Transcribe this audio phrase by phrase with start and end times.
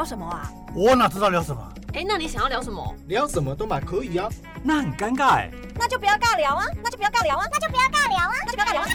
[0.00, 0.50] 聊什么啊？
[0.74, 1.62] 我哪知道聊什么？
[1.92, 2.94] 哎，那你想要聊什么？
[3.06, 4.30] 聊什么都嘛可以啊。
[4.62, 5.50] 那很尴尬哎。
[5.74, 6.64] 那就不要尬聊啊！
[6.82, 7.44] 那就不要尬聊啊！
[7.52, 8.32] 那就不要尬聊啊！
[8.46, 8.86] 那就不要尬聊啊！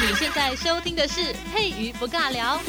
[0.00, 2.60] 你现在收听的是佩瑜不尬聊。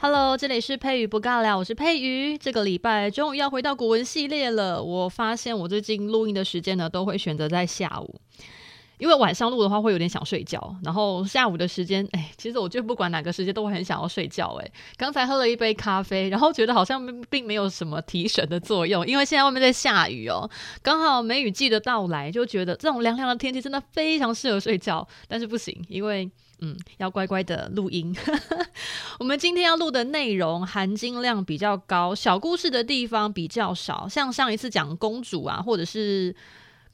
[0.00, 2.38] Hello，这里是佩瑜不尬聊，我是佩瑜。
[2.38, 4.82] 这个礼拜终于要回到古文系列了。
[4.82, 8.18] 我发现我最近录音的时间呢，都会选择在下午。
[9.02, 14.56] 因为晚上录的话会有点想睡觉，然后下午的时间，哎，其实我就不管哪个时间都会很想要睡觉。
[14.62, 20.48] 哎，刚才喝了一杯咖啡，然后觉得好像并没有什么提神的作用，因为现在外面在下雨哦，
[20.82, 25.04] 刚好梅雨季的到来，就觉得这种凉凉的天气真的非常适合睡觉。
[25.26, 26.30] 但是不行，因为
[26.60, 28.14] 嗯，要乖乖的录音。
[29.18, 36.32] 我们今天要录的内容含金量比较高，小故事的地方比较少，像上一次讲公主啊，或者是。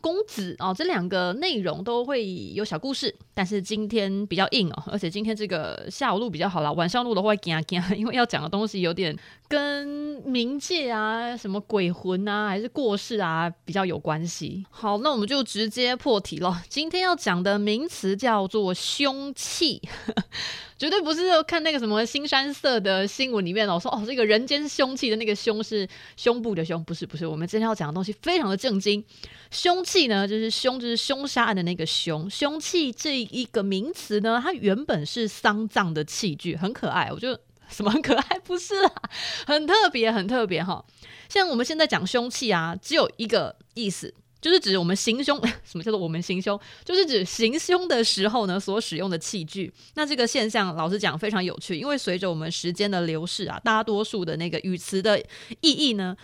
[0.00, 9.16] 公子哦，这两个内容都会有小故事，但是今天比较硬哦，而且今天这个下午录比较好啦，晚上录的话会惊惊，因为要讲的东西有点
[9.48, 9.86] 跟
[10.22, 14.64] 冥界啊、什么鬼魂啊，还是过世啊比较有关系。
[14.70, 19.82] 好，那我们就直接破题了，今天要讲的名词叫做凶器。
[20.78, 29.04] 绝对不是看那个什么新山色的新闻里面哦，说哦这个人间凶器的那个凶是胸部的凶，不是不是，我们今天要讲的东西非常的正经。
[29.50, 32.30] 凶器呢，就是凶，就是凶杀案的那个凶。
[32.30, 37.10] 凶器这一个名词呢，它原本是丧葬的器具，很可爱。
[37.10, 38.38] 我觉得 什么很可爱？
[38.38, 38.92] 不是啦，
[39.46, 40.84] 很特别，很特别哈。
[41.28, 44.14] 像我们现在讲凶器啊，只有一个意思。
[44.40, 46.58] 就是指我们行凶， 什么叫做我们行凶？
[46.84, 49.72] 就是指行凶的时候呢，所使用的器具。
[49.94, 55.18] 那这个现象，老实讲非常有趣，因为随着我们时间的流逝啊，大多数的那个语词的
[55.60, 56.16] 意义呢，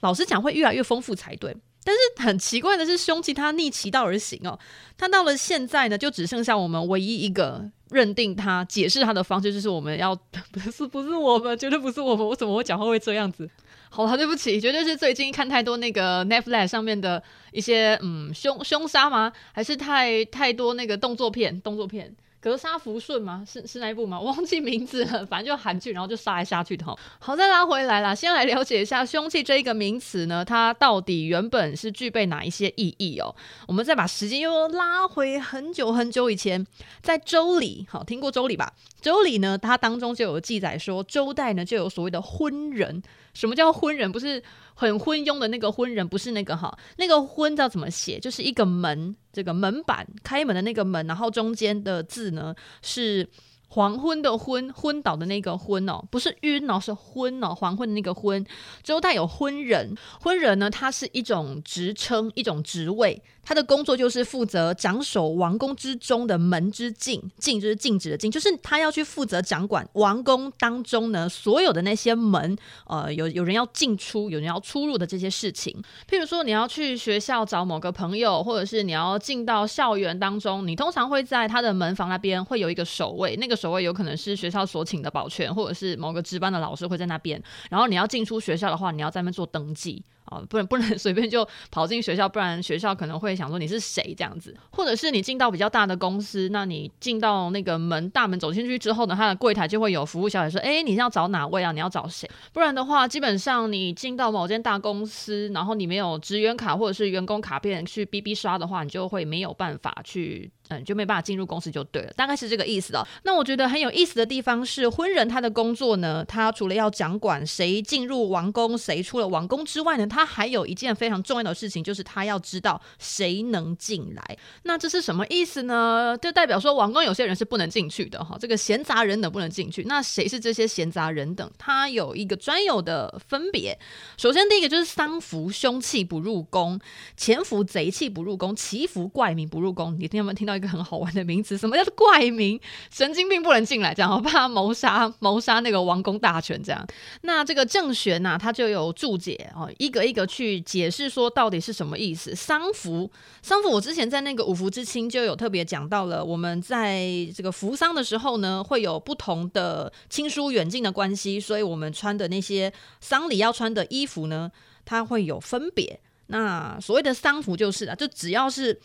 [0.00, 1.56] 老实讲会越来越丰富才对。
[1.84, 4.58] 但是很奇怪的是，凶器它逆其道而行哦，
[4.96, 10.14] 它到了现在呢，就只剩下我们唯一一个认定它、解释它的方式，就是我们要
[10.52, 13.48] 不是不是我们，绝对不是我们，我怎么会讲话会这样子？
[13.90, 17.22] 好了，对不起，绝对是最近看太多那个 Netflix 上面的
[17.52, 19.32] 一些嗯凶凶杀吗？
[19.52, 21.60] 还是太太多那个动作片？
[21.60, 22.14] 动作片。
[22.42, 23.44] 格杀福顺吗？
[23.48, 24.18] 是是那一部吗？
[24.18, 25.24] 忘记名字了。
[25.24, 26.98] 反正就韩剧，然后就杀来杀去的哈。
[27.20, 33.32] 好，再拉回来啦，先来了解一下凶器这一个名词呢，它到底原本是具备哪一些意义哦？
[33.68, 36.66] 我们再把时间又拉回很久很久以前，
[37.00, 38.72] 在周礼，好，听过周礼吧？
[39.00, 43.00] 周礼呢，它当中就有记载说，周代呢就有所谓的昏人。
[43.34, 44.10] 什么叫昏人？
[44.10, 44.42] 不是
[44.74, 48.18] 很昏庸的那个昏人，不是那个哈，那个昏叫怎么写？
[48.18, 53.28] 就是一个门，这个门板开门的那个门，然后中间的字呢是。
[53.74, 58.44] 黄昏的昏，昏倒的那个昏哦，不是晕哦，是昏哦，黄昏的那个昏。
[58.82, 75.74] 周代有昏人，昏人呢，它是一种职称，一种职位，他的工作就是负责掌守王宫之中的门之禁，禁就是禁止的禁，就是他要去负责掌管王宫当中呢所有的那些门，呃，有有人要进出，有人要出入的这些事情。
[76.08, 83.56] 譬如说，你要去学校找某个朋友，或者是你要进到校园当中，你通常会在他的门房那边会有一个守卫，那个。
[83.62, 87.40] 守卫有可能是学校所请的保全，或者是某个值班的老师会在那边。
[87.70, 90.02] 然后你要进出学校的话，你要在那边做登记。
[90.32, 94.56] 啊，不能不能随便就跑进学校，不然学校可能会想说你是谁这样子。
[94.70, 101.72] 或者是你进到比较大的公司，那你进到那个门大门走进去之后呢，他的柜台就会有服务小姐说：“哎，你要找哪位啊？
[101.72, 113.06] 你要找谁？”不然的话，基本上你进到某间大公司，然后你没有职员卡或者是员工卡片去哔哔刷的话，你就会没有办法去，嗯，就没办法进入公司就对了，大概是这个意思哦。
[113.24, 124.38] 那我觉得很有意思的地方是，婚人他的工作呢，他除了要掌管谁进入王宫，谁出了王宫之外呢，他还有一件非常重要的事情，就是他要知道谁能进来。
[124.62, 126.16] 那这是什么意思呢？
[126.22, 129.82] 就代表说王宫有些人是不能进去的哈，这个闲杂人等不能进去。
[129.84, 131.50] 那谁是这些闲杂人等？
[131.58, 133.78] 他有一个专有的分别。
[134.16, 136.80] 首先第一个就是丧服凶器不入宫，
[137.16, 139.94] 潜伏贼气不入宫，奇服怪名不入宫。
[139.98, 141.58] 你听有没有听到个很好玩的名词？
[141.58, 142.58] 什么叫做怪名？
[142.90, 146.86] 神经病不能进来，这样我怕谋杀谋杀那个王公大权这样。
[147.22, 150.62] 那这个郑玄呐，他就有注解哦，一个一个去。
[150.62, 152.34] 解释说到底是什么意思？
[152.36, 153.10] 丧服，
[153.42, 156.24] 丧服，我之前在那个五服之清就有特别讲到了。
[156.24, 157.04] 我们在
[157.34, 164.52] 这个服丧的时候呢，会有不同的亲疏远近的关系，所以我们穿的那些丧礼要穿的衣服呢，
[164.84, 165.98] 它会有分别。
[166.28, 168.80] 那所谓的丧服就是啊，就只要是。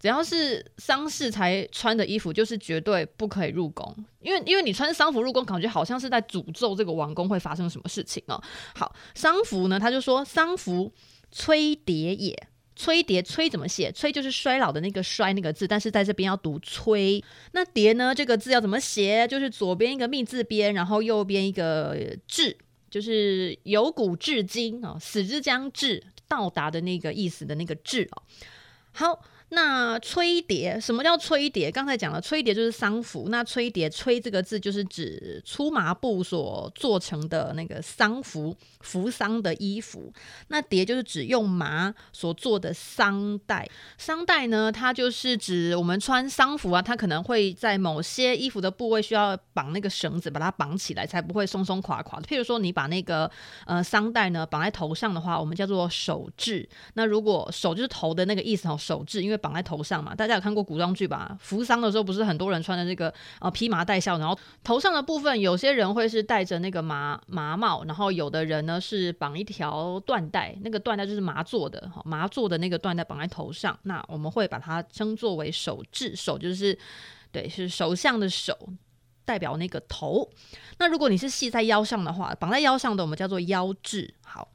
[0.00, 8.42] 只要是丧事才穿的衣服，就是绝对不可以入宫，因为因为你穿丧服入宫，感觉好像是在诅咒这个王宫会发生什么事情哦。
[8.74, 10.90] 好，丧服呢，他就说丧服
[11.30, 13.92] 摧蝶也，摧蝶，摧怎么写？
[13.92, 17.22] 摧就是衰老的那个衰那个字，但是在这边要读摧。
[17.52, 18.14] 那蝶呢？
[18.14, 19.28] 这个字要怎么写？
[19.28, 22.56] 就是左边一个密字边，然后右边一个至，
[22.88, 28.22] 就是由古至今啊，死之将至，到达的那个意思的那个至哦。
[28.92, 29.24] 好。
[29.52, 31.72] 那摧蝶，什么叫摧蝶？
[31.72, 33.26] 刚才讲了，摧蝶就是丧服。
[33.30, 40.12] 那摧蝶，摧这个字就是指粗麻布所做成的那个丧服，服丧的衣服。
[40.46, 43.68] 那蝶就是指用麻所做的丧带。
[43.98, 52.26] 丧带呢，它就是指我们穿丧服啊，它可能会在某些衣服的部位需要绑那个绳子，把它绑起来，才不会松松垮垮的。
[52.28, 53.28] 譬如说，你把那个
[53.66, 56.68] 呃丧带呢绑在头上的话，我们叫做首饰。
[56.94, 61.36] 那如果首就是头的那个意思哦，首制，因为绑在头上嘛，大家有看过古装剧吧？
[61.38, 76.76] 扶丧的时候不是很多人穿的这个呃披麻戴孝，然后头上的部分有些人会是戴着那个麻麻帽，然后有的人呢是绑一条缎带，那个缎带就是麻做的，麻做的那个缎带绑在头上，那我们会把它称作为首制，首就是
[77.30, 78.56] 对，是首相的首，
[79.24, 80.28] 代表那个头。
[80.78, 84.14] 那如果你是系在腰上的话，绑在腰上的我们叫做腰制。
[84.24, 84.48] 好，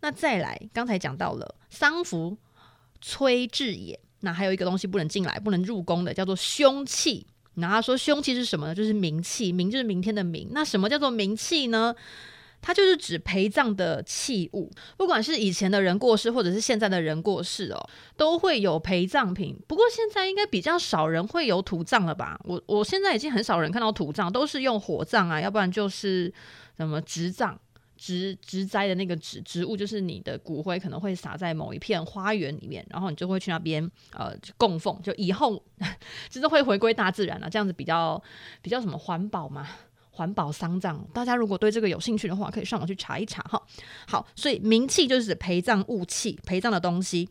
[0.00, 2.36] 那再来，刚才讲到了丧服。
[3.02, 7.26] 摧至也，那还有一个东西不能进来、不能入宫的，叫做凶器。
[7.54, 8.74] 那他说凶器是什么呢？
[8.74, 10.48] 就是冥器，冥就是明天的冥。
[10.52, 11.94] 那什么叫做冥器呢？
[12.62, 17.88] 它就是指陪葬的器物，不管是以前的人过世，或者是现在的人过世哦，
[18.18, 19.58] 都会有陪葬品。
[19.66, 22.38] 不过现在应该比较少人会有土葬了吧？
[22.44, 26.30] 我我现在已经很少人看到土葬，都是用火葬啊，要不然就是
[26.76, 27.58] 什么植葬。
[28.00, 35.62] 植植栽的那个植植物，就是你的骨灰可能会撒在某一片花园里面，然后你就会去那边呃供奉，就以后
[36.30, 38.20] 就是会回归大自然了，这样子比较
[38.62, 39.68] 比较什么环保嘛，
[40.12, 41.06] 环保丧葬。
[41.12, 43.62] 大家如果对这个有兴趣的话，可以上网去查一查哈。
[44.08, 47.28] 好，所以冥器就是陪葬物器，陪葬的东西，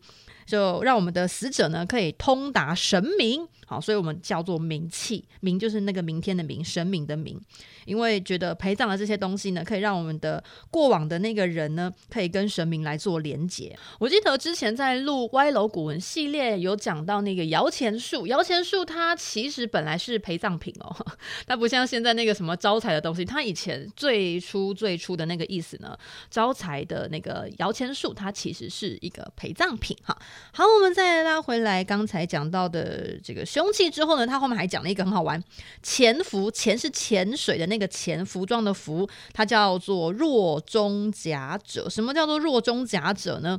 [0.50, 3.46] 就让我们的死者呢可以通达神明。
[3.66, 7.38] 好，所以我们叫做冥器，冥就是那个明天的冥，神明的冥。
[7.86, 13.76] 因为觉得陪葬的这些东西呢，可以让我们的过往的那个人呢，可以跟神明来做连结。
[14.00, 20.94] 我记得之前在录歪楼古文系列有讲到那个摇钱树，摇钱树它其实本来是陪葬品哦，
[21.46, 23.24] 它不像现在那个什么招财的东西。
[23.24, 25.96] 它以前最初最初的那个意思呢，
[26.28, 29.96] 招财的那个摇钱树，它其实是一个陪葬品。
[30.02, 30.16] 哈，
[30.52, 35.42] 好，我们再拉回来刚才讲到的这个凶器之后呢，他后面还讲了一个很好玩，
[35.82, 41.88] 潜伏，潜是潜水的那个潜，服装的服，它叫做弱中甲者。
[41.88, 43.58] 什么叫做弱中甲者呢？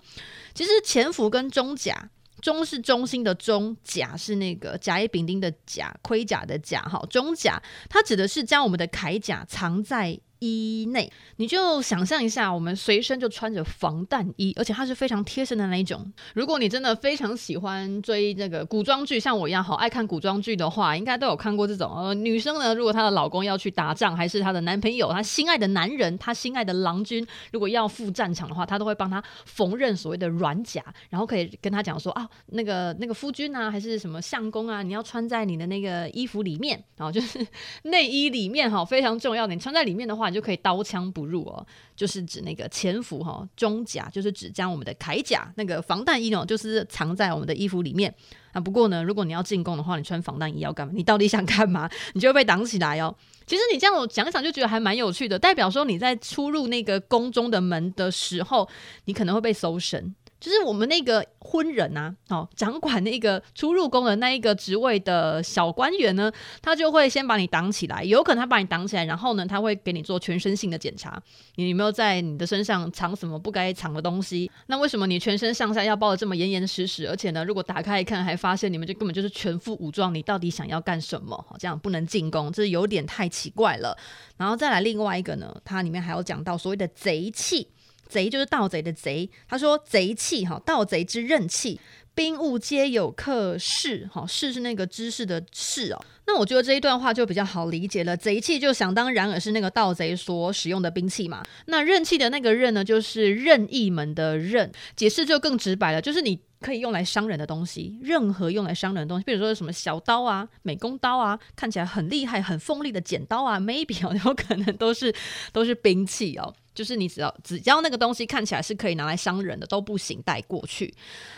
[0.53, 2.09] 其实潜伏跟中甲，
[2.41, 6.81] 中是中心的中，甲是那个甲乙丙丁的甲，盔甲的甲。
[6.81, 10.19] 哈，中甲它指的是将我们的铠甲藏在。
[10.41, 16.11] 衣内，你就想象一下，我们随身就穿着防弹衣，而且它是非常贴身的那一种。
[16.33, 21.95] 如果你真的非常喜欢追那个古装剧，像我一样好爱看古装剧的话，应该都有看过这种。
[21.95, 37.45] 呃，女生呢，如果她的老公要去打仗，还是她的男朋友，她心爱的男人，她心爱的郎君，如果要赴战场的话，她都会帮他缝纫所谓的软甲，然后可以跟他讲说啊，那个那个夫君啊，还是什么相公啊，你要穿在你的那个衣服里面，然后就是
[37.83, 40.30] 内衣里面哈，非常重要，你穿在里面的话。
[40.33, 48.13] 就可以刀枪不入哦，就是指那个潜伏哈，中甲就是指将我们的铠甲那个防弹衣哦，就是藏在我们的衣服里面
[48.53, 48.59] 啊。
[48.59, 50.93] 不过呢，如果你要进宫的话，你穿防弹衣要干嘛？
[50.95, 51.89] 你到底想干嘛？
[52.13, 53.15] 你就会被挡起来哦。
[53.45, 58.69] 其实你这样我讲一讲就觉得还蛮有趣的，代表说你在出入那个宫中的门的时候，
[59.05, 60.15] 你可能会被搜身。
[60.41, 66.31] 就是我们那个婚人呐，哦，掌管那个出入宫的那一个职位的小官员呢，
[66.63, 71.21] 他就会先把你挡起来，有可能他把你挡起来，然后呢，他会给你做全身性的检查，
[71.57, 74.49] 你有没有在你的身上藏什么不该藏的东西？
[74.65, 77.07] 那为什么你全身上下要包得这么严严实实？
[77.07, 81.45] 而且呢，如果打开一看，还发现你们就根本就是全副武装，你到底想要干什么？
[81.59, 83.95] 这样不能进宫，这有点太奇怪了。
[84.37, 87.67] 然后再来另外一个呢，它里面还有讲到所谓的贼气。
[88.11, 91.79] 贼就是盗贼的贼，他说贼器哈，盗贼之刃器，
[92.13, 96.05] 兵物皆有克士哈，士是那个知识的士哦。
[96.27, 101.43] 那我觉得这一段话就比较好理解了，贼器就想当然尔是那个盗贼所使用的兵器嘛。
[101.67, 115.13] 那刃器的那个刃呢，就是任意门的任，解释就更直白了，就是你可以用来伤人的东西，任何用来伤人的东西，比如说什么小刀啊、美工刀啊，看起来很厉害、很锋利的剪刀啊，maybe 哦，有可能都是
[115.51, 116.53] 都是兵器哦。
[116.73, 120.93] 就是你只要只要那个东西看起来是可以拿来伤人的都不行带过去。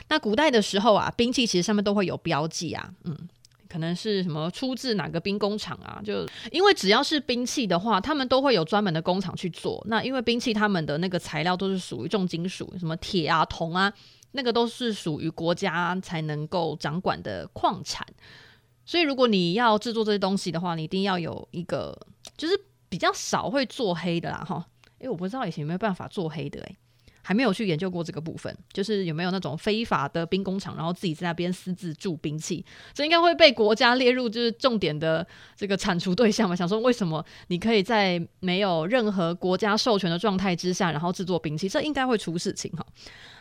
[0.09, 3.17] 那古代的时候啊，兵器其实上面都会有标记啊，嗯，
[3.67, 6.01] 可能是什么出自哪个兵工厂啊？
[6.03, 9.83] 就因为只要是兵器的话，他们都会有专门的工厂去做。
[9.87, 13.93] 那因为兵器他们的那个材料都是属于重金属，什么铁啊、铜啊。
[14.35, 18.03] 那个都是属于国家才能够掌管的矿产。
[18.83, 21.95] 所以如果你要制作这些东西的话，你一定要有一个，
[22.35, 22.59] 就是
[22.89, 24.65] 比较少会做黑的啦，哈。
[25.03, 26.77] 诶，我不知道以前有没有办法做黑的，诶。
[27.25, 36.53] 还没有去研究过这个部分，就是有没有那种非法的兵工厂，然后自己在那边私自铸兵器，这应该会被国家列入就是重点的这个铲除对象嘛？
[36.53, 42.85] 想说为什么你可以在没有任何国家授权的状态之下，然后制作兵器，这应该会出事情哈。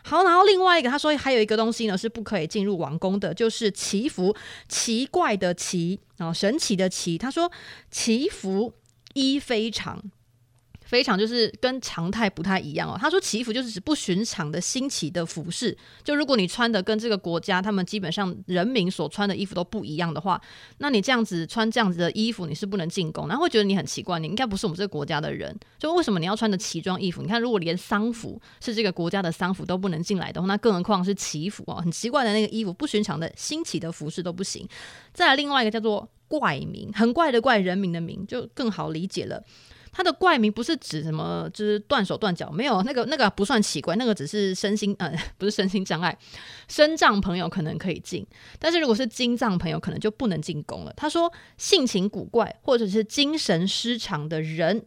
[0.04, 4.33] 好，然后另外一个他说还有一个东西呢是不可以进入王宫的，就是祈服，
[4.69, 7.19] 奇怪的奇啊，神奇的奇。
[7.19, 7.50] 他说
[7.90, 8.73] 祈服
[9.14, 10.00] 衣非常。
[10.93, 12.99] 非常就是跟常态不太一样哦。
[13.01, 15.75] 他说祈服就是指不寻常的新奇的服饰。
[16.05, 20.39] 就如果你穿的跟这个国家他们基本上人民所穿的衣服都不一样的话，
[20.77, 25.59] 那你这样子穿这样子的衣服你是不能进宫，然后会觉得你很奇怪，你应该不是我们这个国家的人。
[25.79, 27.23] 就为什么你要穿的奇装异服？
[27.23, 34.69] 你看，如果连丧服是这个国家的丧服都不能进来的话，那更何况是祈服哦，很奇怪的那个衣服，不寻常的新奇的服饰都不行。
[35.15, 39.43] 再来另外一个叫做怪名，很怪的怪，人民的名就更好理解了。
[39.93, 46.17] 他的怪名不是指什么，就是断手断脚，没有那个那个不算奇怪，那个只是身心呃不是身心障碍，
[46.67, 48.27] 身障朋友可能可以进，
[48.59, 50.93] 但是如果是精障朋友可能就不能进宫了。
[50.97, 54.85] 他说性情古怪或者是精神失常的人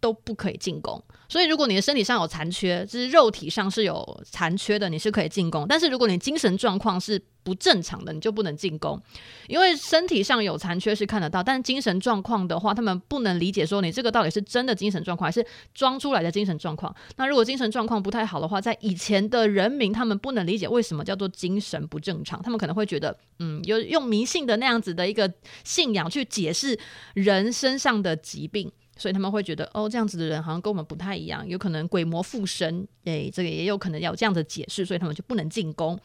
[0.00, 1.04] 都不可以进宫。
[1.28, 5.66] 所以，如果你的身体上有残缺，就是肉体上是有残缺的，你是可以进攻。
[5.68, 9.00] 但是，如果你精神状况是不正常的，你就不能进攻。
[9.48, 16.94] 因为身体上有残缺是看得到，但精神状况的话，他们不能理解说你这个到底是真的精神状况，还是装出来的精神状况。
[17.16, 25.32] 那如果精神状况不太好的话，在以前的人民，他们不能理解为什么叫做精神不正常，他们可能会觉得，嗯，有用迷信的那样子的一个
[25.64, 26.78] 信仰去解释
[27.14, 28.70] 人身上的疾病。
[28.96, 35.98] 所以他们会觉得，哦，这样子的人好像跟我们不太一样，有可能鬼魔附身，诶，这个也有可能要有这样的解释，所以他们就不能进宫。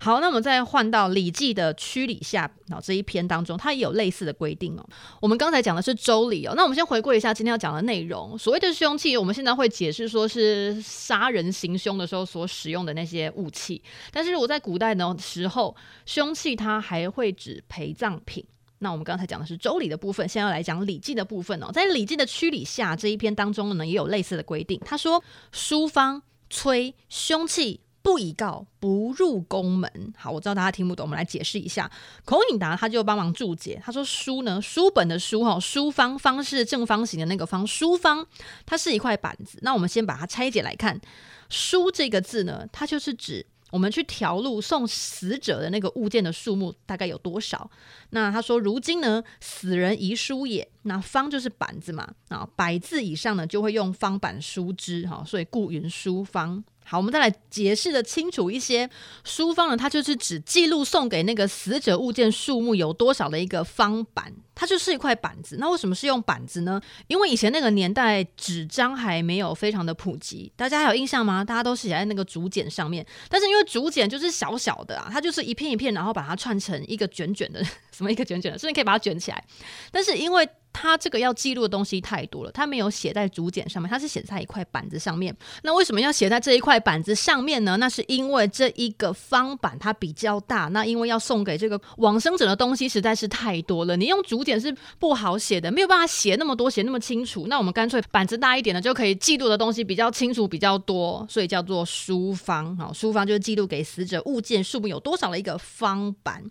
[0.00, 4.84] 好，那我们再换到《礼记》的曲礼下，然后这一篇当中，它也有类似的规定哦。
[5.22, 8.36] 我们刚才讲的是周礼哦，那我们先回顾一下今天要讲的内容。
[8.36, 15.74] 所谓的凶器，我们现在会解释说是杀人行凶的时候所使用的那些武器，但是我在古代的时候，
[16.04, 18.44] 凶器它还会指陪葬品。
[18.84, 21.72] 那我们刚才讲的是周礼的部分，现在要来讲礼记的部分哦。
[21.72, 24.78] 在礼记的曲礼下这一篇当中呢，也有类似的规定。
[24.84, 31.90] 他说：“书方催凶器不以告，不入宫门。”好，我知道大家听不懂，我们来解释一下。
[32.26, 38.26] 孔颖达他就帮忙注解，他说：“书呢，书本的书哈，书方方是正方形的那个方，书方
[38.66, 39.58] 它是一块板子。
[39.62, 41.00] 那我们先把它拆解来看，
[41.48, 47.68] 书这个字呢，它就是指。”我们去条录送死者的那个物件的数目大概有多少？
[48.10, 56.62] 那他说，如今呢，死人遗书也，那方就是板子嘛，啊，百字以上呢就会用方板书之，哈，所以故云书方。
[56.84, 58.88] 好，我们再来解释的清楚一些。
[59.24, 65.56] 书方呢，它就是指记录送给那个死者物件数目有多少的一个方板，它就是一块板子。
[65.58, 66.80] 那为什么是用板子呢？
[67.06, 71.42] 因为以前那个年代纸张还没有非常的普及，大家还有印象吗？
[71.42, 79.44] 大家都写在那个竹简上面，但是因为竹简就是小小的啊，它就是一片一片，然后把它串成一个卷卷的， 什么一个卷卷的，所以你可以把它卷起来。
[79.90, 85.34] 但是因为它这个要记录的东西太多了，它没有写在竹简上面，它是写在一块板子上面。
[85.62, 87.76] 那为什么要写在这一块板子上面呢？
[87.78, 97.46] 那是因为这一个方板它比较大，那因为要送给这个往生者的东西实在是太多了，你用竹简是不好写的，没有办法写那么多，写那么清楚。
[97.46, 102.76] 那我们干脆板子大一点的，就可以记录的东西比较清楚、比较多，所以叫做书方。
[102.76, 106.42] 好，书方就是记录给死者物件数目有多少的一个方板。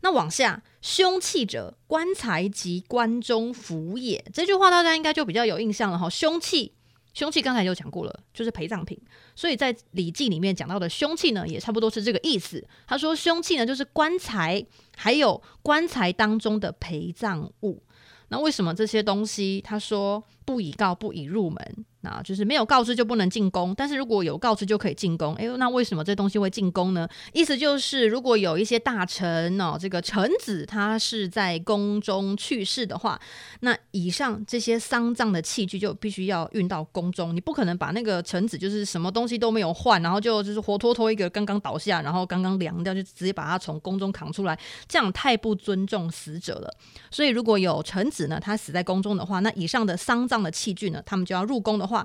[0.00, 4.24] 那往下，凶器者，棺材及棺中服也。
[4.32, 6.08] 这句话大家应该就比较有印象了哈。
[6.08, 6.72] 凶器，
[7.14, 8.96] 凶器刚才就讲过了，就是陪葬品。
[9.34, 12.64] 所以在《礼记》里面讲到的凶器呢，也差不多是这个意思。
[12.86, 14.64] 他说，凶器呢，就是棺材，
[14.96, 17.82] 还有棺材当中的陪葬物。
[18.28, 19.60] 那为什么这些东西？
[19.60, 21.84] 他说不以告，不以入门。
[22.08, 25.34] 啊就是没有告知就不能进宫，但是如果有告知就可以进宫。
[25.34, 27.08] 哎呦，那为什么这东西会进宫呢？
[27.32, 33.20] 意思就是，如果有一些大臣哦，这个臣子他是在宫中去世的话，
[33.60, 37.34] 那以上这些丧葬的器具就必须要运到宫中。
[37.34, 46.74] 你不可能把那个臣子就是什么东西都没有换，然后就就是活脱脱一个刚刚倒下，然后刚刚凉掉，就直接把他从宫中扛出来，这样太不尊重死者了。
[47.10, 51.97] 所以如果有臣子呢，他死在宫中的话，那以上的丧葬的器具呢，他们就要入宫的话，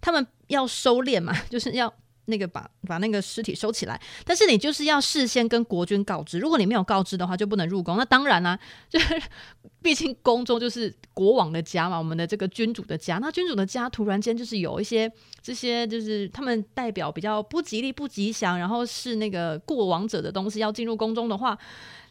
[0.00, 1.92] 他们要收敛嘛， 就是要
[2.26, 7.96] 那个把把那个尸体收起来，但是你就是要事先跟国君告知，如果你没有告知的话，就不能入宫。
[7.96, 9.20] 那当然啦、就是
[9.82, 13.18] 毕竟宫中就是国王的家嘛，我们的这个君主的家。
[13.18, 21.56] 那君主的家突然间就是有一些这些，就是他们代表比较不吉利、不吉祥，然后是那个过往者的东西要进入宫中的话，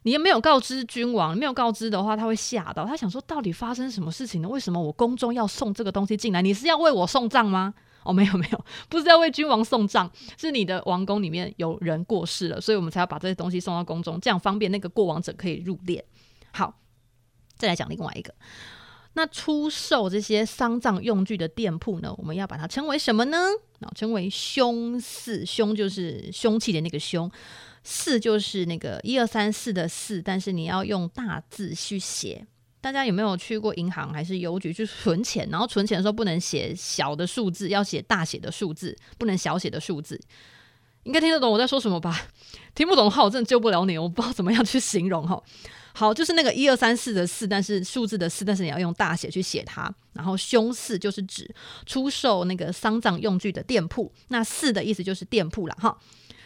[0.04, 4.48] 你也没有告知君王，没有告知的话，他会吓到，他想说到底发生什么事情呢？
[4.48, 6.42] 为什么我宫中要送这个东西进来？
[6.42, 7.74] 你是要为我送葬吗？
[8.06, 16.02] 哦，没有没有，不是要为君王送葬，是你的王宫里面有人过世了，所以我们才要把这些东西送到宫中，这样方便那个过往者可以入殓。
[16.54, 16.80] 好，
[17.58, 18.34] 再来讲另外一个，
[19.14, 23.38] 那出售这些丧葬用具的店铺呢，我们要把它称为什么呢？
[23.82, 27.30] 啊，称为凶四，凶就是凶器的那个凶，
[27.84, 32.46] 四就是那个一二三四的四，但是你要用大字去写。
[32.86, 35.50] 大家有没有去过银行还是邮局去存钱？
[35.50, 40.22] 然后存钱的时候不能写小的数字，要写大写的数字，不能小写的数字。
[41.02, 42.28] 应该听得懂我在说什么吧？
[42.76, 45.42] 听不懂的话，我真的救不了你，我不知道怎么样去形容哈。
[45.96, 49.92] 好，就是那个一二三四的四，但是数字的四，但是你要用大写去写它。
[50.14, 51.52] 然后凶四就是指
[51.88, 55.98] 出售那个丧葬用具的店铺，那四的意思就是店铺了哈。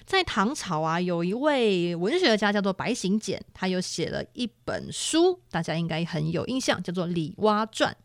[0.09, 7.95] 在唐朝啊，有一位文学家叫做白行简，他有写了一本书，大家应该很有印象，叫做《李蛙传》。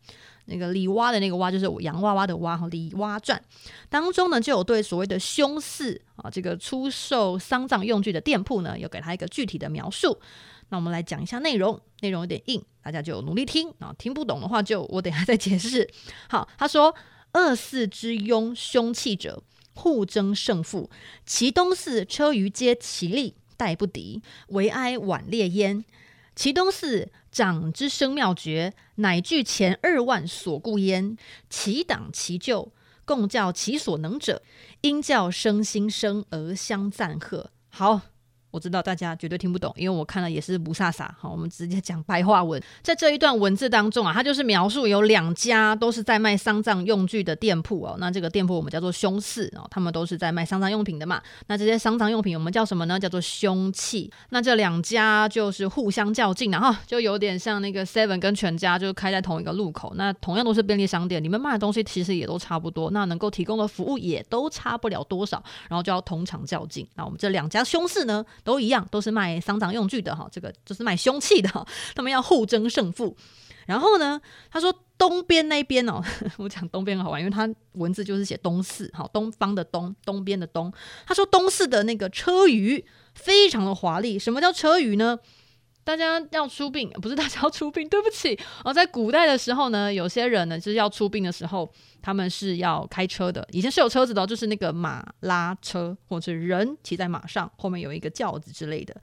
[0.45, 3.41] 那个李蛙的那个蛙就是洋娃娃的蛙哈，《李蛙传》
[3.89, 10.19] 当中呢，就有对所谓的凶祀啊，这个出售丧葬用具的店铺呢，有给他一个具体的描述。
[10.69, 15.89] 那我们来讲一下内容，内容有点硬，大家就努力听啊，听不懂的话就我等下再解释。
[16.29, 16.93] 好，他说
[17.33, 19.41] ：“恶祀之庸凶器者。”
[19.75, 20.89] 互争胜负，
[21.25, 25.85] 其东四车舆皆其利，殆不敌，唯哀晚列焉。
[26.35, 31.15] 其东四长之生妙绝，乃具前二万所固焉。
[31.49, 32.71] 其党其旧，
[33.05, 34.41] 共教其所能者，
[34.81, 37.51] 应教生心生而相赞贺。
[37.69, 38.14] 好。
[38.55, 41.05] 我知道大家绝对听不懂，因为我看了也是不飒飒。
[41.19, 42.61] 好，我们直接讲白话文。
[42.81, 47.97] 在这一段文字当中啊，它就是描述有两家都是在卖丧葬用具的店铺哦。
[47.99, 51.21] 那这个店铺我们叫做凶祀哦，他们都是在卖丧葬用品的嘛。
[51.47, 52.97] 那这些丧葬用品我们叫什么呢？
[52.97, 54.09] 叫做凶器。
[54.29, 59.91] 那这两家就是互相较劲，然后就有点像那个 Seven 跟全家就开在同一个路口。
[59.97, 66.87] 那同样都是便利商店，你们卖的东西其实也都差不多，那能够提供的服务也都差不了多少，然后就要同场较劲。
[66.95, 68.23] 那我们这两家凶祀呢？
[68.45, 73.17] 都一样，都是卖丧葬用具的哈，这个就是卖凶器的哈， 他们要互争胜负。
[73.65, 75.99] 然后呢，他说东边那边哦，
[76.37, 80.71] 我讲东边好玩，因为他文字就是写东四，哈，东方的东，东边的东。
[81.07, 82.83] 他说东四的那个车舆
[83.15, 84.19] 非常的华丽。
[84.19, 85.17] 什么叫车舆呢？
[85.85, 88.37] 大家要出殡， 不是大家要出殡， 对不起。
[88.65, 91.71] 哦，在古代的时候呢，有些人呢就是要出殡的时候，
[92.01, 93.47] 他们是要开车的。
[93.51, 98.93] 以前是有车子的，就是那个马拉车，或者是人骑在马上，后面有一个轿子之类的。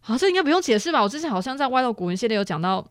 [0.00, 1.00] 好，这应该不用解释吧？
[1.00, 2.84] 我之前好像在歪道古文系列有讲到。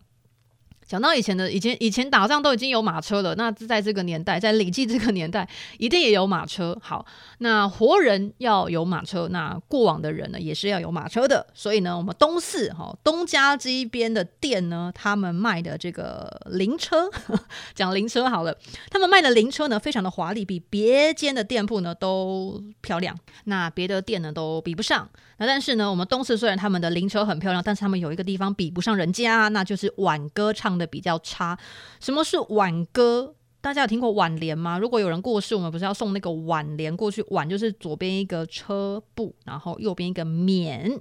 [0.91, 6.77] 讲到以前的以前以前打仗都已经有马车了，那在这个年代，在礼记这个年代，一定也有马车。
[6.81, 7.05] 好，
[7.37, 11.47] 那活人要有马车，那过往的人呢，也是要有马车的。
[11.53, 17.09] 所以呢，我们东四哈东家这边的店呢，他们卖的这个灵车，
[17.73, 18.53] 讲灵车好了，
[18.89, 23.17] 他们卖的灵车呢，非常的华丽，比别间的店铺呢都漂亮。
[23.45, 25.09] 那别的店呢都比不上。
[25.37, 31.57] 那但是呢，我们东四虽然他们的灵车很漂亮，但是他们有一个地方比不上人家，那就是挽歌唱的比较差。
[31.99, 33.35] 什么是挽歌？
[33.61, 34.79] 大家有听过挽联吗？
[34.79, 37.23] 如果有人过世，我们不是要送那个挽联过去？
[37.29, 40.99] 挽就是左边一个车部，然后右边一个免，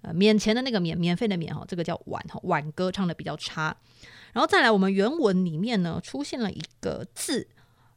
[0.00, 2.40] 呃，免钱的那个免，免费的免哈，这个叫挽哈。
[2.42, 3.76] 挽歌唱的比较差。
[4.32, 7.46] 然后再来，我们原文里面呢出现了一个字，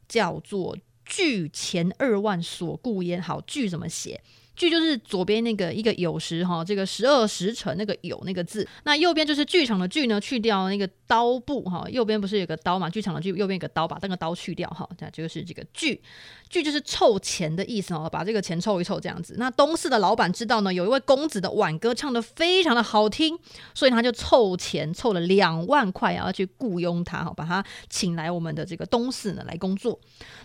[0.08, 3.20] 叫做据前二万所故焉。
[3.20, 4.22] 好，据怎么写？
[4.54, 12.90] 据就是左边那个一个有时哈，这个十二时辰那个有那个字，那右边就是剧场的剧呢，去掉那个刀部哈，右边不是有个刀嘛？
[12.90, 16.02] 剧场的剧右边有个刀，把那个刀去掉哈，这就是这个剧。
[16.48, 19.34] 剧就是凑钱的意思哦，把这个钱凑一凑这样子。
[19.36, 23.36] 那东市的老板知道呢，有一位公子的挽歌唱得非常的好听，
[23.74, 29.98] 所以他就凑钱凑了两万块啊，要去雇佣他哈，把他请来我们的这个东市呢来工作。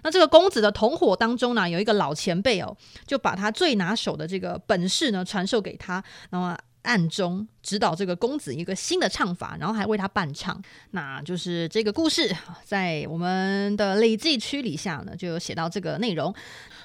[0.04, 6.58] 那这个公子的同伙当中呢，有一个老前辈哦，就把他最拿手的这个本事呢传授给他，那么。
[6.84, 10.62] 暗中指导这个公子一个新的唱法，然后还为他伴唱。
[10.92, 16.34] 那就是这个故事，在我们的《礼记》区里下呢，就有写到这个内容。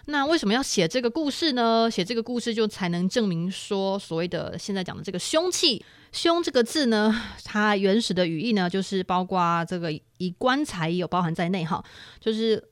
[0.09, 1.91] 那为什么要写这个故事呢？
[1.91, 11.85] 写这个故事就才能证明说，所谓的现在讲的这个凶器“凶”这个字呢，它原始的语义呢，就是包括这个以棺材也有包含在内哈，
[12.21, 12.63] 就是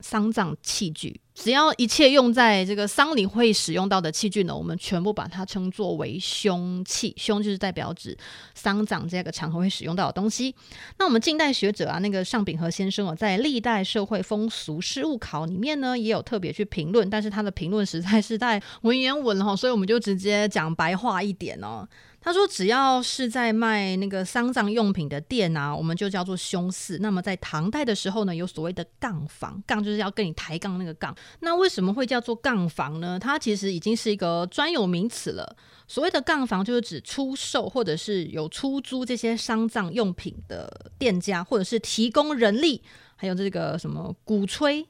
[0.00, 1.20] 丧葬器具。
[1.34, 7.12] 只要一切用在这个丧礼会使用到的器具呢，我们全部把它称作为凶器。
[7.18, 8.16] 凶就是代表指
[8.54, 10.54] 丧葬这个场合会使用到的东西。
[10.98, 21.86] 那我们近代学者啊，那个尚秉和先生哦，在历代社会风俗事务考里面呢，也有特别去评论，但是他的评论实在是太文言文了，所以我们就直接讲白话一点哦。
[22.26, 26.98] 他说：“只要是在卖那个丧葬用品的店啊，我们就叫做凶肆。
[26.98, 31.16] 那么在唐代的时候呢，有所谓的杠房，杠就是要跟你抬杠那个杠。
[31.38, 33.16] 那为什么会叫做杠房呢？
[33.16, 35.56] 它其实已经是一个专有名词了。
[35.86, 42.82] 所谓的杠房就是指出售或者是有出租这些丧葬用品的店家，或者是提供人力，
[43.14, 44.84] 还有这个什么鼓吹、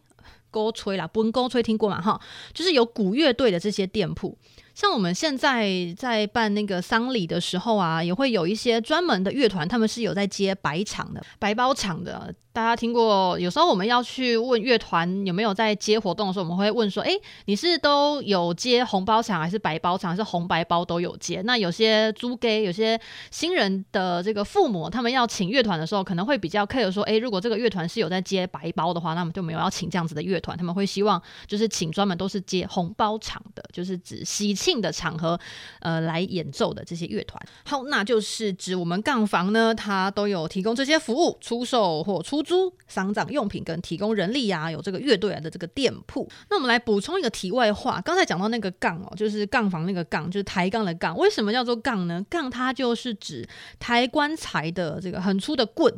[0.50, 2.00] 勾吹啦，不勾吹听过吗？
[2.00, 2.18] 哈，
[2.54, 4.38] 就是有鼓乐队的这些店铺。”
[4.76, 12.34] 像我们现在在办那个丧礼的时候啊，也会有一些专门的乐团，他们是有在接白场的、白包场的。
[12.56, 13.38] 大家听过？
[13.38, 17.10] 有时候我们要去问乐团有没有在接活动的时候，我们会问说：“哎，
[17.44, 22.98] 你是都有接红包场，还是白包场，还是红白包都有接？”那有些租给有些
[23.30, 35.38] 新人的这个父母，他们要请乐团的时候，可能会比较 care 说：“哎，如果这个乐团是有在接白包的话，那么就没有要请这样子的乐团，他们会希望就是请专门都是接红包场的，就是指喜庆的场合，
[35.80, 37.38] 呃，来演奏的这些乐团。
[37.66, 42.45] 好，那就是指我们杠房呢，它都有提供这些服务，出售或出。
[42.46, 46.30] 租丧葬用品跟提供人力啊，有这个乐队啊的这个店铺。
[46.48, 51.18] 那我们来补充一个题外话，刚才讲到那个杠哦，就是杠房那个杠，就是抬杠的杠。
[51.18, 52.24] 为什么叫做杠呢？
[52.30, 53.44] 杠它就是指
[53.80, 55.92] 抬棺材的这个很粗的棍，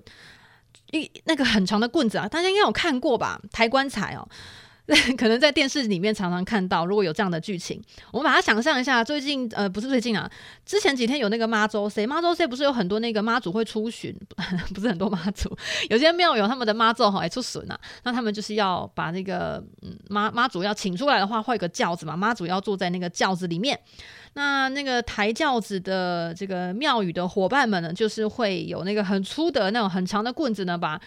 [0.93, 3.39] 一那个很长的棍子啊，大家应该有看过吧？
[3.53, 4.27] 抬棺材哦。
[5.19, 7.79] 可能在电视里面常常看到，如果有这样的剧情，
[8.11, 9.05] 我们把它想象一下。
[9.05, 10.31] 最近呃，不是最近啊，
[10.65, 14.17] 之前几天有那个妈祖，谁妈祖谁不是有很多那个妈祖会出巡，
[14.75, 15.55] 不是很多妈祖，
[15.91, 17.79] 有些庙有他们的妈祖哈，还出巡啊。
[18.05, 23.79] 那他们就是要把那个嗯妈妈祖要请出来的话，会有个轿子嘛，妈祖要坐在那个轿子里面。
[24.33, 30.99] 那那个抬轿子的这个庙宇的伙伴们呢，就是会有那个很粗的那种很长的棍子呢，把。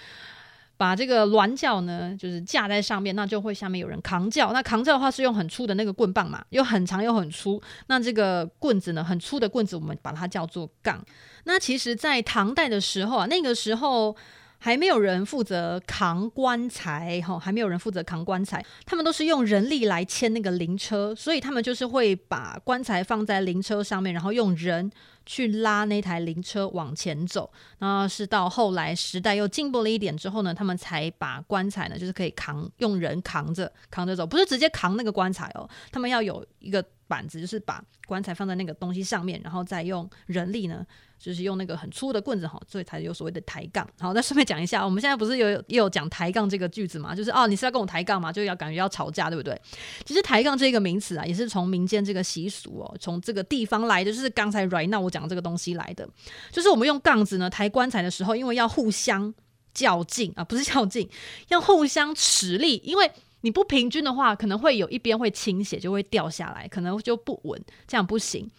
[0.81, 4.51] 把这个銮轿呢，就是架在上面，那就会下面有人扛轿。
[4.51, 7.61] 那扛轿的话是用很粗的那个棍棒嘛，又很长又很粗。
[7.85, 10.99] 那这个棍子呢，很粗的棍子，我们把它叫做杠。
[11.43, 14.15] 那其实，在唐代的时候啊，那个时候
[14.57, 24.91] 还没有人负责扛棺材，哈，还没有人负责扛棺材，他们都是用人力来牵那个灵车，所以他们就是会把棺材放在灵车上面，然后用人。
[25.31, 40.85] 去拉那台灵车往前走，那是到后来时代又进步了一点之后呢，他们才把棺材呢，就是可以扛，用人扛着扛着走，不是直接扛那个棺材哦，他们要有一个板子，就是把棺材放在那个东西上面，然后再用人力呢。
[41.21, 43.87] 就是用那个很粗的棍子哈，所以才有所谓的抬杠。
[43.99, 47.13] 好，那顺便讲一下，我们现在不是有也有讲抬杠这个句子嘛？
[47.13, 48.31] 就是哦，你是要跟我抬杠嘛？
[48.31, 49.55] 就要感觉要吵架，对不对？
[50.03, 56.09] 其实抬杠这个名词啊，也是从民间这个习俗哦，从这个地方来的，就是刚才 right now 我讲这个东西来的。
[56.51, 59.31] 就是我们用杠子呢抬棺材的时候，因为要互相
[59.75, 61.07] 较劲啊，不是较劲，
[61.49, 68.49] 要互相持力，因为你不平均的话，可能会有一边会倾斜，就会掉下来，可能就不稳，这样不行。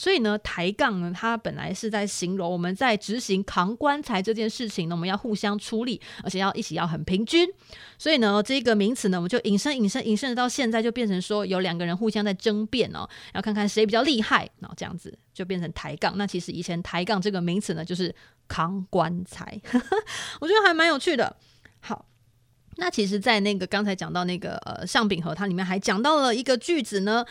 [0.00, 7.46] 所以呢，抬杠呢，它本来是在形容我们在执行扛棺材这件事情呢，我们要互相出力，而且要一起要很平均。
[7.98, 16.16] 所以呢，这个名词呢，我们就引申、引申、引申到现在，就变成说有两个人互相在争辩哦，要看看谁比较厉害，然后这样子就变成抬杠。
[16.16, 18.14] 那其实以前抬杠这个名词呢，就是
[18.48, 19.60] 扛棺材，
[20.40, 21.36] 我觉得还蛮有趣的。
[21.80, 22.06] 好，
[22.76, 27.22] 那其实，在那个刚才讲到那个呃尚秉和，它里面还讲到了一个句子呢，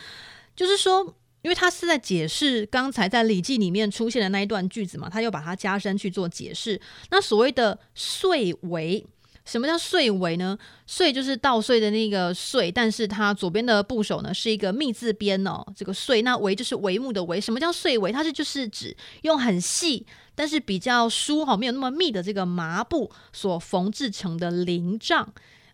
[0.55, 1.15] 就是说。
[1.41, 6.79] 因为他是在解释刚才在《礼记》里面出现的那一段句子嘛，他又把它加深去做解释。
[7.11, 9.05] 那所谓的“岁为”，
[9.45, 15.65] 什么叫“岁为”呢？“岁”就是稻穗的那个“穗”，但是它左边的部首呢是一个“密”字边哦。
[15.75, 17.39] 这个“穗”那“为”就是帷幕的“帷”。
[17.41, 18.11] 什么叫“穗为”？
[18.13, 25.33] 它是就是指用很细，但是比较疏哈，没有那么密的这个麻布所缝制成的灵帐。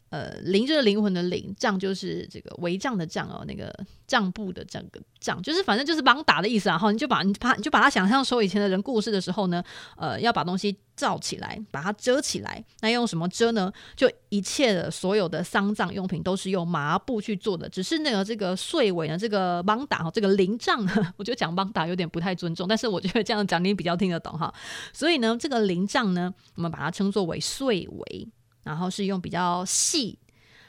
[0.10, 3.74] 呃，灵就是灵魂的灵，帐就是这个帷帐的帐哦，那个
[4.08, 6.78] 帐布的这个帐，就是反正就是帮打的意思啊。
[6.78, 9.64] 哈，你就把你把你就把它想象说，以前的人故事的时候呢，
[9.98, 12.64] 呃，要把东西罩起来，把它遮起来。
[12.82, 13.74] 那用什么遮呢？
[13.96, 20.88] 就一切的所有的丧葬用品都是用麻布去做的，只是那个这个岁尾呢，这个帮打哈，这个灵帐，
[21.18, 24.54] 我觉得讲帮打有点不太尊重，但是我觉得这样讲你比较听得懂哈。
[24.94, 28.28] 所以呢，这个灵帐呢，我们把它称作为岁尾。
[28.66, 30.20] 然后是用比较细，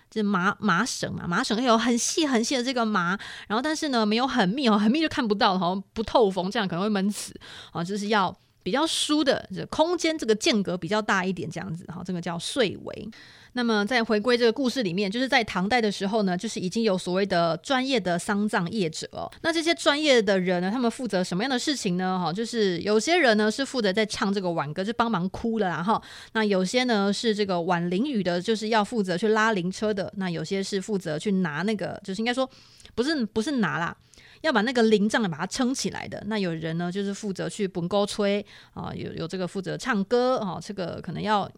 [0.09, 7.35] 就是麻麻绳嘛，麻绳有很细很细的这个麻，然后但是呢没有很密哦，很密就看不到，好像不透风，这样可能会闷死
[7.73, 8.33] 啊，就是要
[8.63, 13.09] 比较疏的空间，这个间隔比较大一点，这样子哈，这个叫睡围。
[13.57, 19.09] 那么在回归这个故事里面，就是在唐代的时候呢，就是已经有所谓的专业的丧葬业者。
[19.41, 22.21] 那这些专业的人呢，他们负责什么样的事情呢？
[22.23, 26.01] 哈，就是有些人呢是负责在唱这个挽歌，就帮忙哭了，然后
[26.35, 30.13] 那有些呢是这个挽灵语的，就是要负责去拉灵车的。
[30.19, 32.47] 那有些是负责去拿那个，就是应该说
[32.95, 33.97] 不是不是拿啦，
[34.43, 36.23] 要把那个灵帐把它撑起来的。
[36.27, 41.51] 那有人呢就是负责去本沟吹啊，有有这个负责唱歌啊，这个可能要。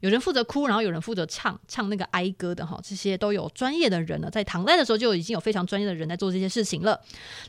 [0.00, 4.28] 有人负责哭，然后有人负责唱唱那个哀歌的哈，这些都有专业的人呢。
[4.30, 7.00] 在唐代的时候就已经有非常专业的人在做这些事情了。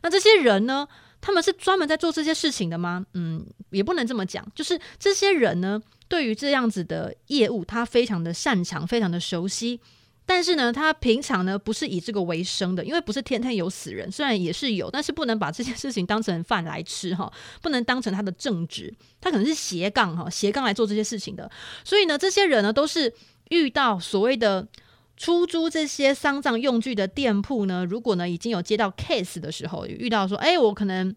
[0.01, 0.87] 那这些人呢，
[1.19, 3.05] 他们是专门在做这些事情的吗？
[3.13, 4.45] 嗯，也不能这么讲。
[4.55, 9.79] 就是这些人呢，对于这样子的业务，他非常的擅长，非常的熟悉。
[10.25, 21.49] 但是呢，他平常呢不是以这个为生的，因为不是天天有死人，虽然也是有，但是不能把这件事情当成饭来吃哈，不能当成他的正职，他可能是斜杠哈，斜杠来做这些事情的。
[21.83, 23.13] 所以呢，这些人呢都是
[23.49, 24.67] 遇到所谓的
[25.15, 31.15] 出租这些丧葬用具的店铺呢，如果呢已经有接到 case 的时候，遇到说，哎，我可能。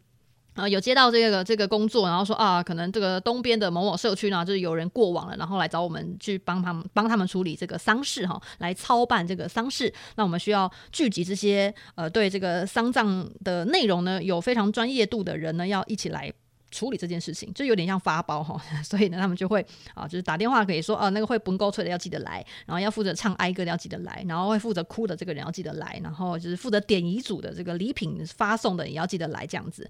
[0.59, 9.93] 啊，有接到这个这个工作，然后说啊，可能这个东边的某某社区呢，就是有人过往了，然后来找我们去帮他们帮他们处理这个丧事哈，来操办这个丧事。
[10.17, 16.33] 那我们需要聚集这些呃，对这个丧葬的内容呢，有非常专业度的人呢，要一起来。
[16.71, 29.89] 处理这件事情就有点像发包哈， 所以呢，他们就会啊，就是打电话可以说，啊，那个会绷勾吹的要记得来，然后要负责唱哀歌的要记得来，然后会负责哭的这个人要记得来，然后就是负责点遗嘱的这个礼品发送的也要记得来，这样子。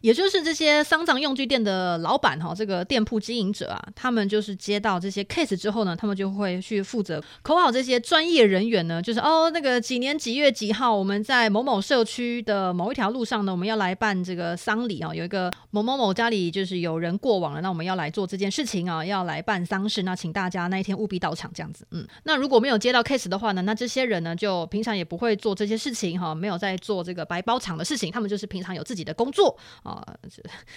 [0.00, 16.05] 也就是这些丧葬用具店的老板哈，这个店铺经营者啊，他们就是接到这些 case 之后呢，他们就会去负责口好这些专业人员呢，就是哦，那个几年几月几号，我们在某某社区的某一条路上呢，我们要来办这个丧礼啊，有一个某某某。
[16.06, 21.86] 我家里就是有人过往了，那我们要来做这件事情啊，要来办丧事，那请大家那一天务必到场，这样子。
[21.90, 30.02] 嗯，那如果没有接到 case 的话呢，那这些人呢就平常也不会做这些事情哈，没有在做这个白包场的事情，他们就是平常有自己的工作啊。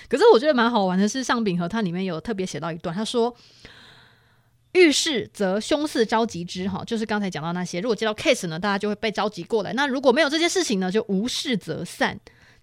[0.07, 3.33] 可是我觉得蛮好玩的是，上饼和它里面有特别写到一段，他说
[4.73, 12.19] ：“遇事则凶事召集之，哈，就是刚才讲到那些，如果接到 case 呢，大家就会被召集过来；那如果没有这些事情呢，就无事则散。”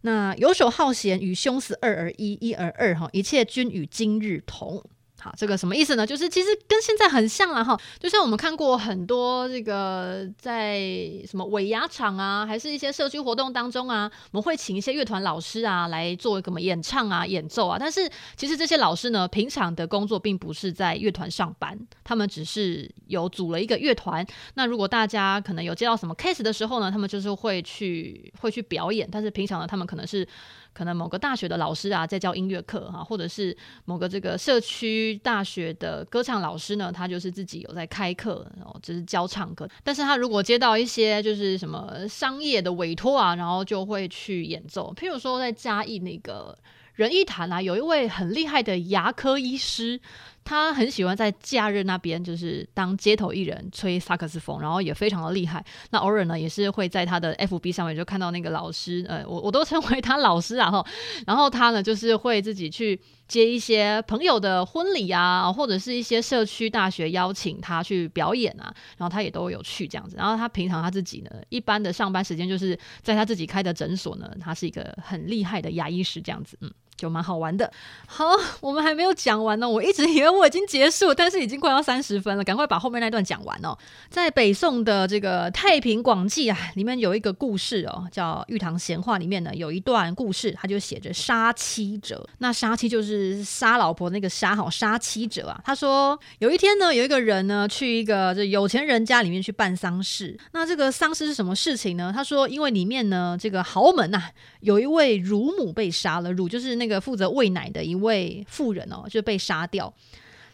[0.07, 4.81] 那游手好闲，与凶死二而一，一而二，哈，一切均与今日同。
[5.19, 6.07] 好，这个什么意思呢？
[6.07, 10.79] 就是其实跟现在很像了哈，就像我们看过很多这个在
[11.27, 17.79] 什么尾牙场啊，还是一些社区活动当中啊，我们会请一些乐团老师啊来做什么演唱啊、演奏啊。
[17.81, 24.25] 但是其实这些老师呢，平常的工作并不是在乐团上班，他们只是有组了一个乐团。
[24.55, 29.09] 那如果大家可能有接到什么 case 的时候呢，他们就是会去会去表演。
[29.11, 30.29] 但是平常呢，他们可能是。
[30.77, 39.67] 可能某个大学的老师啊，在教音乐课哈，或者是某个这个社区大学的歌唱老师呢，他就是自己有在开课，然后就是教唱歌。
[39.83, 44.93] 但是他如果接到一些就是什么商业的委托啊，然后就会去演奏。
[44.95, 46.55] 譬如说在嘉义那个
[46.93, 49.99] 仁义坛啊，有一位很厉害的牙科医师。
[50.47, 55.63] 他很喜欢在假日那边，就是当街头艺人吹萨克斯风，然后也非常的厉害。
[55.91, 60.71] 那偶尔呢，也是会在他的 FB 上面就看到那个老师，呃，我 我都称为他老师啊。
[60.71, 60.87] 哈，
[61.27, 70.17] 然后他呢，就是会自己去接一些朋友的婚礼啊，或者是一些社区大学邀请他去表演啊，然后他也都有去这样子。
[70.17, 76.71] 然后他平常他自己呢，一般的上班时间就是在他自己开的诊所呢，他是一个很厉害的牙医师这样子，嗯。
[76.97, 77.71] 就蛮好玩的。
[78.07, 78.25] 好，
[78.61, 79.69] 我们还没有讲完呢。
[79.69, 83.77] 我一直以为我已经结束，但是已经快要三十分了，赶快把后面那段讲完哦。
[84.09, 92.27] 在北宋的这个《太平广记》啊，里面有一个故事哦，叫《玉堂闲话》里面呢有一段故事，他就写着杀妻者。
[92.39, 95.61] 那杀妻就是杀老婆那个杀，好杀妻者啊。
[95.65, 100.35] 他说有一天呢，有一个人呢去一个这有钱人家里面去办丧事。
[100.53, 102.11] 那这个丧事是什么事情呢？
[102.15, 104.23] 他说因为里面呢这个豪门呐、
[104.61, 106.86] 有一位乳母被杀了，乳就是那。
[106.87, 109.93] 那个负责喂奶的一位妇人哦，就被杀掉。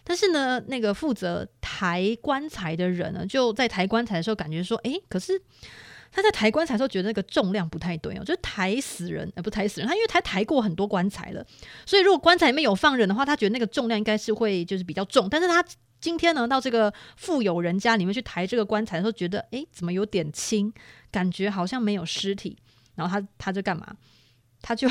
[0.02, 5.40] 但是呢，那个负责抬棺材的人呢，就在抬棺材的时候，感觉说，哎，可是
[6.10, 9.88] 他在抬棺材的时候，觉得那个重量不太对哦，就抬死人，呃，不抬死人。
[9.88, 11.46] 他因为他抬过很多棺材了，
[11.86, 15.28] 所以如果棺材里面有放人的话，他觉得那个重量应该是会就是比较重。
[15.28, 15.64] 但是他
[16.00, 20.72] 今天呢，到这个富有人家里面去抬这个棺材的时候，觉得，哎，怎么有点轻，
[21.12, 22.58] 感觉好像没有尸体。
[22.96, 23.94] 然后他他就干嘛？
[24.60, 24.88] 他就。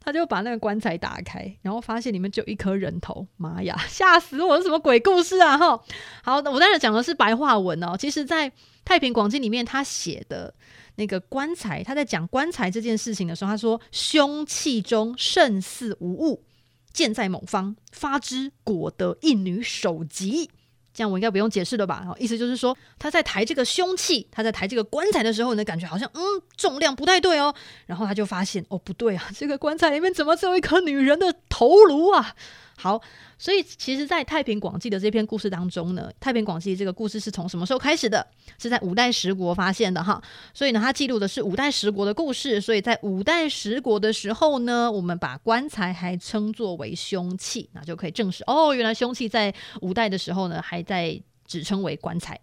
[0.00, 3.26] 他就把那个棺材打开，然后发现里面就一颗人头。
[3.36, 4.60] 妈呀，吓死我！
[4.62, 5.58] 什么鬼故事啊？
[5.58, 5.80] 哈，
[6.22, 7.96] 好，我当然讲的是白话文哦。
[7.98, 8.50] 其实，在
[8.84, 10.54] 《太平广记》里面，他写的
[10.96, 16.44] 那个棺材，他在讲棺材这件事情的时候，他说：“凶器中胜似无物，
[16.92, 20.50] 箭在某方，发之，果得一女首级。
[20.98, 22.04] 这样我应该不用解释了吧？
[22.18, 26.20] 意思就是说，他在抬这个凶器，他在抬这个棺材的时候呢，感觉好像嗯
[26.56, 27.54] 重量不太对哦。
[27.86, 32.34] 然后他就发现哦不对啊，这个棺材里面怎么只有一颗女人的头颅啊？
[32.80, 33.00] 好，
[33.36, 38.24] 所以其实，在《太平广记》的这篇故事当中呢，《太平广记》这个故事是从什么时候开始的？
[38.56, 40.22] 是在五代十国发现的哈。
[40.54, 42.60] 所以呢，它记录的是五代十国的故事。
[42.60, 52.40] 所以在五代十国的时候呢，我们把棺材还称作为凶器，那就可以证实哦，原来凶器在五代的时候呢，还在只称为棺材。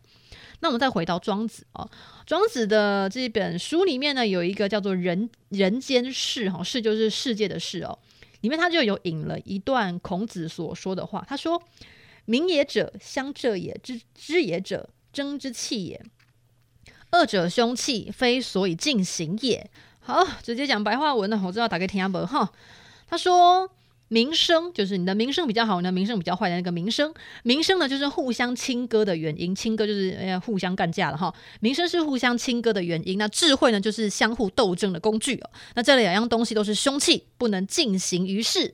[0.60, 1.90] 那我们再回到庄子哦，
[2.26, 7.98] 庄子的这本书里面呢，有一个叫做人“人人间世”哈，世就是世界的世哦。
[8.46, 11.60] 里面他就有引了一段孔子所说的话，他说
[12.26, 16.00] ：“明也者，相这也；知知也者，争之器也。
[17.10, 19.68] 二者凶器，非所以进行也。”
[20.00, 22.52] 好，直接讲白话文的，我知道打给天下伯哈。
[23.08, 23.72] 他说。
[24.16, 27.14] 名声就是你的名声比较好，你的名声比较坏的那个名声。
[27.44, 29.54] 名声呢，就是互相亲哥的原因。
[29.54, 31.34] 亲哥就是，互相干架了哈。
[31.60, 33.18] 名声是互相亲哥的原因。
[33.18, 35.50] 那智慧呢，就是相互斗争的工具哦。
[35.74, 38.74] 那这两样东西都是凶器，不能进行于世。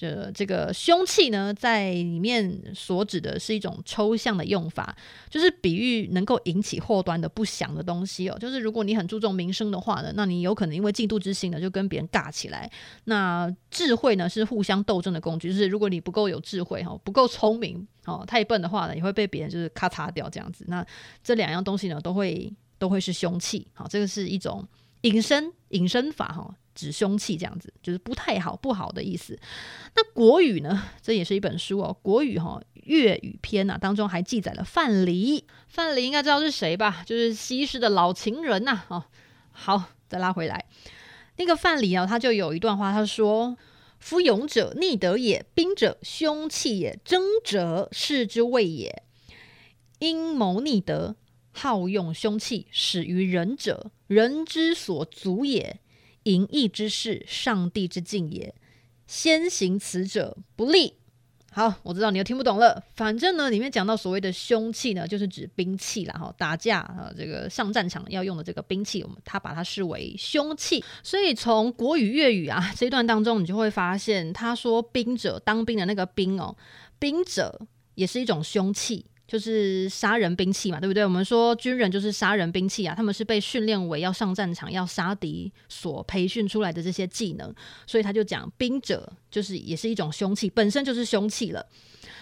[0.00, 4.96] 这这个凶器呢，在里面所指的是一种抽象的用法，
[5.28, 8.38] 就是比喻能够引起祸端的不祥的东西哦。
[8.38, 12.70] 就是如果你很注重名声的话呢，那你有可能因为嫉妒之心呢，就跟别人尬起来。
[13.04, 20.64] 那智慧呢，是互相斗争的工具，就是如果你不够有智慧哈，不够聪明哦，太笨的话呢，也会被别人就是咔嚓掉这样子。
[20.66, 20.82] 那
[21.22, 23.66] 这两样东西呢，都会都会是凶器。
[23.74, 24.66] 好，这个是一种
[25.02, 26.54] 隐身，隐身法哈。
[26.72, 29.38] 指凶器这样子，就是不太好、不好的意思。
[29.94, 30.82] 那《国语》呢？
[31.02, 35.42] 这也是一本书哦，《国语》哈《粤语篇》呐，当中还记载了范蠡。
[35.68, 37.02] 范蠡应该知道是谁吧？
[37.04, 38.84] 就是西施的老情人呐。
[38.88, 39.04] 哦，
[39.50, 40.64] 好，再拉回来。
[41.36, 43.58] 那个范蠡啊，他就有一段话，他说
[43.98, 49.02] ：“夫勇者，逆德也；兵者，凶器也；争者，士之谓也。
[49.98, 51.16] 阴谋逆德，
[51.52, 55.80] 好用凶器，始于仁者，人之所足也。”
[56.24, 58.54] 淫逸之事，上帝之敬也。
[59.06, 60.92] 先行此者，不利。
[61.50, 62.84] 好，我知道你又听不懂了。
[62.94, 66.14] 反正呢，里面讲到所谓的凶器呢，就是指兵器啦。
[66.20, 70.84] 哈，打架啊，这个上战场要用的这个兵器，我们他把它视为凶器。
[71.02, 76.54] 所以从国语粤语啊这一段当中，你就会发现，他说兵者，当兵的那个兵哦，
[76.98, 77.58] 兵者
[77.94, 79.06] 也是一种凶器。
[79.30, 81.04] 就是杀人兵器嘛，对不对？
[81.04, 87.54] 我们说军人就是杀人兵器啊，他们是被训练为要上战场、要杀敌所培训出来的这些技能，
[87.86, 91.64] 所以他就讲兵者就是也是一种凶器，本身就是凶器了。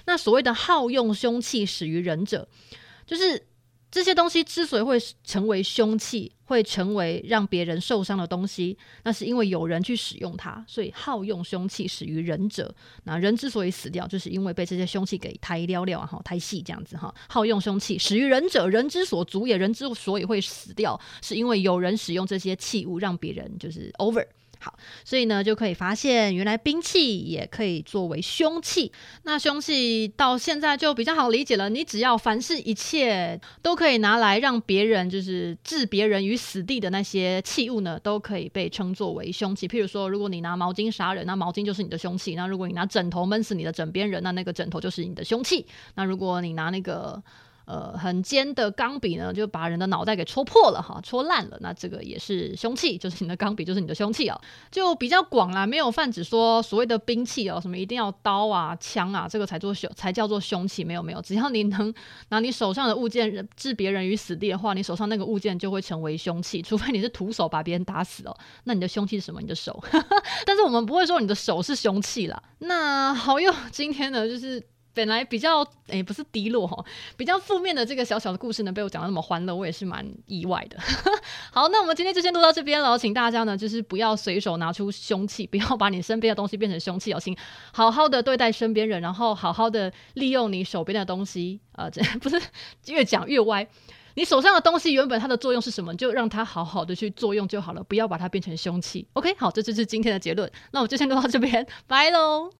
[0.05, 2.47] 那所谓的好用凶器，始于仁者，
[3.07, 3.43] 就是。
[3.91, 12.75] 这些东西之所以会成为凶器，会成为让别人受伤的东西，那是因为有人去使用它，所以好用凶器始于仁者。
[13.05, 17.15] 那人之所以死掉，就是因为被这些凶器给抬撩撩啊，哈，抬细这样子哈。
[17.29, 19.59] 好用凶器始于仁者，人之所足也。
[19.59, 24.25] 人之所以会死掉，是因为有人使用这些器物让别人就是 over。
[24.61, 28.91] 好，所以呢，就可以发现，原来兵器也可以作为凶器。
[29.23, 31.69] 那凶器到现在就比较好理解了。
[31.69, 39.69] 你只要凡是一切都可以拿来让别人就是置别人于死地的那些器物呢，都可以被称作为凶器。
[39.69, 45.65] 譬如说，如果你拿毛巾杀人，那毛巾就是你的凶器；那如果你拿枕头闷死你的枕边人，那那个枕头就是你的凶器。
[45.95, 47.23] 那如果你拿那个。
[47.69, 51.59] 呃，很尖的钢笔呢，就把人的脑袋给戳破了哈，戳烂了。
[51.61, 60.83] 那这个也是凶器，就是你的钢笔，就是你的凶器哦，就比较广啦，没有泛指说所谓的兵器哦，什么一定要刀啊、枪啊，这个才做凶，才叫做凶器。
[60.83, 61.93] 没有没有，只要你能
[62.31, 66.63] 拿你手上的物件置别人于死地的话，你手上那个物件就会成为凶器。
[66.63, 69.43] 除非你是徒手把别人打死哦，那你的凶器是什么？
[69.43, 69.79] 你的手。
[70.47, 72.43] 但是我们不会说你的手是凶器啦。
[72.61, 74.67] 那好哟，今天呢就是。
[74.95, 76.85] 本来比较诶、不是低落哈，
[77.17, 80.77] 比较负面的这个小小的故事呢，被我讲得那么欢乐，我也是蛮意外的。
[81.53, 87.37] 好，那我们今天就先录到这边了，请大家呢就是不要随手拿出凶器， 不要把你身边的东西变成凶器哦，请
[87.73, 91.61] 好好的对待身边人，然后好好的利用你手边的东西。
[91.73, 92.41] 呃，这不是
[92.87, 93.65] 越讲越歪，
[94.15, 99.07] 你手上的东西原本它的作用是什么，就让它好好的去作用就好了，不要把它变成凶器。
[99.13, 100.51] OK，好，这就是今天的结论。
[100.73, 102.51] 那我们就先录到这边，拜喽。